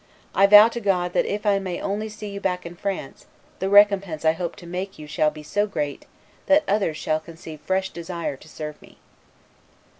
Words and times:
I 0.33 0.47
vow 0.47 0.67
to 0.69 0.79
God, 0.79 1.13
that 1.13 1.27
if 1.27 1.45
I 1.45 1.59
may 1.59 1.79
only 1.79 2.09
see 2.09 2.27
you 2.29 2.41
back 2.41 2.65
in 2.65 2.75
France, 2.75 3.27
the 3.59 3.69
recompense 3.69 4.25
I 4.25 4.31
hope 4.31 4.55
to 4.55 4.65
make 4.65 4.97
you 4.97 5.05
shall 5.05 5.29
be 5.29 5.43
so 5.43 5.67
great, 5.67 6.07
that 6.47 6.63
others 6.67 6.97
shall 6.97 7.19
conceive 7.19 7.61
fresh 7.61 7.91
desire 7.91 8.35
to 8.35 8.47
serve 8.49 8.81
me. 8.81 8.97